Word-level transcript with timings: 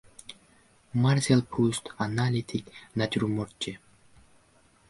Marsel 1.03 1.41
Prust– 1.51 1.83
analitik 2.07 2.65
natyurmortchi. 3.03 3.71